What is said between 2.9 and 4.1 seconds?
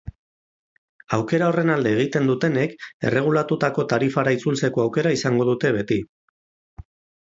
erregulatutako